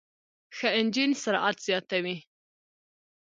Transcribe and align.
ښه 0.55 0.69
انجن 0.79 1.09
سرعت 1.23 1.57
زیاتوي. 1.67 2.17